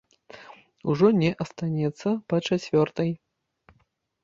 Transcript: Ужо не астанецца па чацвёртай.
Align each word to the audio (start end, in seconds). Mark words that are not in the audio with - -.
Ужо 0.93 1.07
не 1.23 1.29
астанецца 1.45 2.15
па 2.33 2.41
чацвёртай. 2.49 3.09